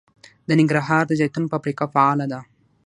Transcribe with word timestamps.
د 0.47 0.49
ننګرهار 0.59 1.03
د 1.07 1.11
زیتون 1.19 1.43
فابریکه 1.51 1.85
فعاله 1.93 2.25
ده. 2.31 2.39